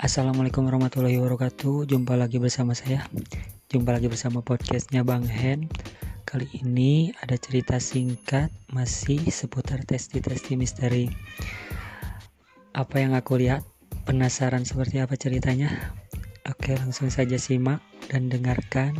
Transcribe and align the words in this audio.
Assalamualaikum 0.00 0.64
warahmatullahi 0.64 1.20
wabarakatuh. 1.20 1.84
Jumpa 1.84 2.16
lagi 2.16 2.40
bersama 2.40 2.72
saya. 2.72 3.04
Jumpa 3.68 3.92
lagi 3.92 4.08
bersama 4.08 4.40
podcastnya 4.40 5.04
Bang 5.04 5.28
Hen. 5.28 5.68
Kali 6.24 6.48
ini 6.56 7.12
ada 7.20 7.36
cerita 7.36 7.76
singkat 7.76 8.48
Masih 8.72 9.28
seputar 9.28 9.84
testi-testi 9.84 10.56
misteri. 10.56 11.12
Apa 12.72 12.96
yang 12.96 13.12
aku 13.12 13.44
lihat 13.44 13.60
Penasaran 14.08 14.64
seperti 14.64 15.04
apa 15.04 15.20
ceritanya? 15.20 15.68
Oke 16.48 16.80
langsung 16.80 17.12
saja 17.12 17.36
simak 17.36 17.84
Dan 18.08 18.32
dengarkan 18.32 18.96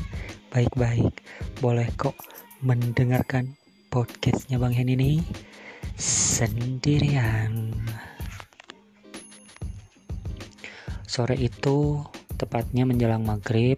baik-baik. 0.53 1.25
Boleh 1.65 1.89
kok 1.97 2.21
mendengarkan 2.61 3.57
podcastnya 3.89 4.61
Bang 4.61 4.77
Hen 4.77 4.93
ini 4.93 5.25
Sendirian 5.97 7.70
Sore 11.21 11.37
itu, 11.37 12.01
tepatnya 12.41 12.89
menjelang 12.89 13.21
maghrib, 13.21 13.77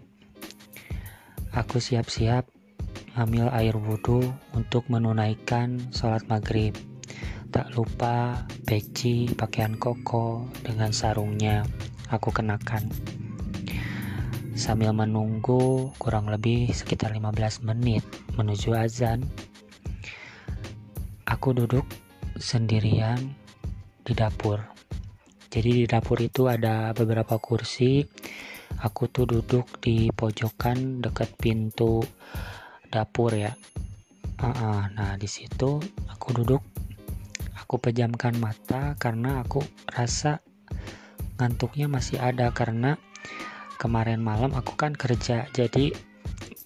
aku 1.51 1.83
siap-siap 1.83 2.47
ngambil 3.19 3.51
air 3.51 3.75
wudhu 3.75 4.23
untuk 4.55 4.87
menunaikan 4.87 5.91
sholat 5.91 6.23
maghrib. 6.31 6.71
Tak 7.51 7.75
lupa 7.75 8.47
peci 8.63 9.27
pakaian 9.27 9.75
koko 9.75 10.47
dengan 10.63 10.95
sarungnya 10.95 11.67
aku 12.07 12.31
kenakan. 12.31 12.87
Sambil 14.55 14.95
menunggu 14.95 15.91
kurang 15.99 16.31
lebih 16.31 16.71
sekitar 16.71 17.11
15 17.11 17.67
menit 17.67 18.07
menuju 18.39 18.71
azan, 18.71 19.19
aku 21.27 21.51
duduk 21.51 21.83
sendirian 22.39 23.19
di 24.07 24.15
dapur 24.15 24.72
jadi 25.53 25.69
di 25.69 25.85
dapur 25.85 26.17
itu 26.17 26.49
ada 26.49 26.97
beberapa 26.97 27.37
kursi. 27.37 28.01
Aku 28.81 29.05
tuh 29.05 29.29
duduk 29.29 29.69
di 29.85 30.09
pojokan 30.09 30.97
dekat 30.97 31.29
pintu 31.37 32.01
dapur 32.89 33.29
ya. 33.37 33.53
Nah 34.97 35.13
di 35.21 35.29
situ 35.29 35.77
aku 36.09 36.41
duduk. 36.41 36.65
Aku 37.61 37.77
pejamkan 37.77 38.33
mata 38.41 38.97
karena 38.97 39.45
aku 39.45 39.61
rasa 39.93 40.41
ngantuknya 41.37 41.85
masih 41.85 42.17
ada 42.17 42.49
karena 42.49 42.97
kemarin 43.77 44.25
malam 44.25 44.57
aku 44.57 44.73
kan 44.73 44.97
kerja. 44.97 45.45
Jadi 45.53 45.93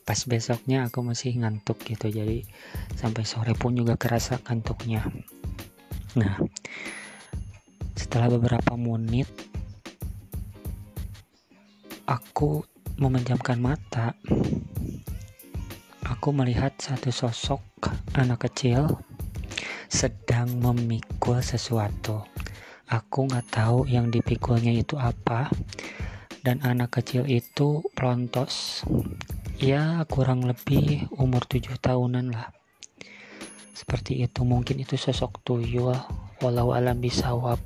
pas 0.08 0.23
besoknya 0.23 0.88
aku 0.88 1.03
masih 1.03 1.35
ngantuk 1.43 1.83
gitu. 1.83 2.08
Jadi 2.08 2.47
sampai 2.95 3.27
sore 3.27 3.52
pun 3.52 3.75
juga 3.75 3.99
kerasa 3.99 4.39
ngantuknya. 4.47 5.03
Nah 6.15 6.39
setelah 8.08 8.39
beberapa 8.39 8.80
menit, 8.80 9.27
aku 12.08 12.64
memejamkan 12.95 13.59
mata. 13.59 14.16
Aku 16.08 16.31
melihat 16.31 16.72
satu 16.80 17.11
sosok 17.11 17.59
anak 18.16 18.47
kecil 18.47 19.03
sedang 19.91 20.55
memikul 20.64 21.44
sesuatu. 21.44 22.23
Aku 22.88 23.27
nggak 23.27 23.52
tahu 23.52 23.83
yang 23.91 24.08
dipikulnya 24.08 24.71
itu 24.71 24.95
apa. 24.95 25.52
Dan 26.39 26.64
anak 26.64 27.03
kecil 27.03 27.27
itu 27.27 27.83
pelontos. 27.92 28.88
Ya 29.59 29.99
kurang 30.08 30.47
lebih 30.47 31.11
umur 31.11 31.44
tujuh 31.44 31.75
tahunan 31.75 32.31
lah. 32.31 32.55
Seperti 33.75 34.23
itu 34.23 34.47
mungkin 34.47 34.80
itu 34.80 34.95
sosok 34.95 35.44
tuyul. 35.44 35.92
Walau 36.39 36.71
alam 36.71 37.03
bisawab 37.03 37.59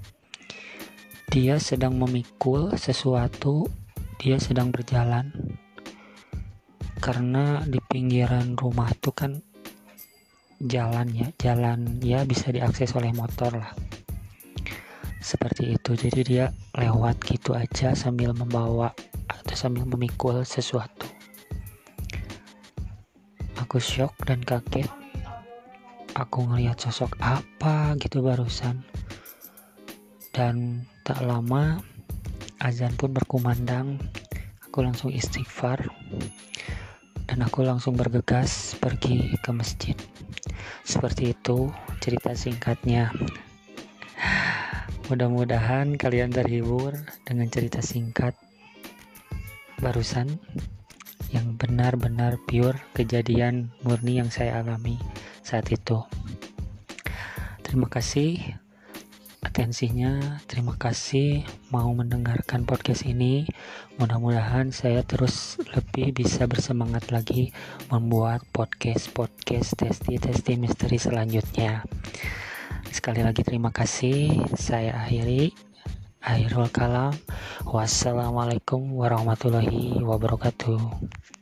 dia 1.32 1.56
sedang 1.64 1.96
memikul 1.96 2.76
sesuatu, 2.76 3.64
dia 4.20 4.36
sedang 4.36 4.68
berjalan. 4.68 5.32
Karena 7.00 7.64
di 7.64 7.80
pinggiran 7.88 8.60
rumah 8.60 8.92
itu 8.92 9.16
kan 9.16 9.40
jalan 10.60 11.08
ya, 11.16 11.32
jalan 11.40 12.04
ya 12.04 12.28
bisa 12.28 12.52
diakses 12.52 12.92
oleh 13.00 13.16
motor 13.16 13.56
lah. 13.56 13.72
Seperti 15.24 15.72
itu. 15.72 15.96
Jadi 15.96 16.20
dia 16.28 16.52
lewat 16.76 17.24
gitu 17.24 17.56
aja 17.56 17.96
sambil 17.96 18.36
membawa 18.36 18.92
atau 19.32 19.56
sambil 19.56 19.88
memikul 19.88 20.44
sesuatu. 20.44 21.08
Aku 23.56 23.80
shock 23.80 24.20
dan 24.28 24.44
kaget. 24.44 24.92
Aku 26.12 26.44
ngelihat 26.44 26.76
sosok 26.76 27.16
apa 27.24 27.96
gitu 28.04 28.20
barusan 28.20 28.84
dan 30.36 30.84
tak 31.02 31.26
lama 31.26 31.82
azan 32.62 32.94
pun 32.94 33.10
berkumandang. 33.10 33.98
Aku 34.70 34.86
langsung 34.86 35.10
istighfar. 35.10 35.82
Dan 37.26 37.42
aku 37.42 37.64
langsung 37.64 37.98
bergegas 37.98 38.76
pergi 38.78 39.34
ke 39.40 39.50
masjid. 39.56 39.98
Seperti 40.86 41.34
itu 41.34 41.72
cerita 42.04 42.36
singkatnya. 42.38 43.10
Mudah-mudahan 45.10 46.00
kalian 46.00 46.32
terhibur 46.32 46.96
dengan 47.28 47.48
cerita 47.52 47.84
singkat 47.84 48.38
barusan 49.82 50.40
yang 51.34 51.56
benar-benar 51.58 52.38
pure 52.46 52.78
kejadian 52.94 53.72
murni 53.82 54.20
yang 54.22 54.30
saya 54.30 54.62
alami 54.62 55.00
saat 55.42 55.68
itu. 55.72 56.04
Terima 57.64 57.88
kasih 57.88 58.40
atensinya. 59.42 60.40
Terima 60.46 60.78
kasih 60.78 61.42
mau 61.74 61.90
mendengarkan 61.92 62.64
podcast 62.64 63.04
ini. 63.10 63.50
Mudah-mudahan 63.98 64.70
saya 64.70 65.02
terus 65.02 65.58
lebih 65.74 66.14
bisa 66.14 66.46
bersemangat 66.46 67.10
lagi 67.10 67.50
membuat 67.90 68.46
podcast-podcast 68.54 69.76
testi-testi 69.82 70.62
misteri 70.62 71.02
selanjutnya. 71.02 71.82
Sekali 72.94 73.26
lagi 73.26 73.42
terima 73.42 73.74
kasih. 73.74 74.46
Saya 74.54 75.02
akhiri. 75.02 75.52
Akhirul 76.22 76.70
kalam. 76.70 77.18
Wassalamualaikum 77.66 78.94
warahmatullahi 78.94 80.00
wabarakatuh. 80.06 81.41